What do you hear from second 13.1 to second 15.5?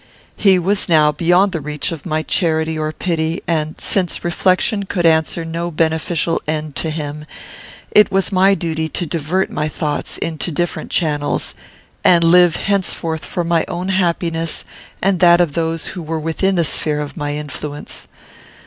for my own happiness and that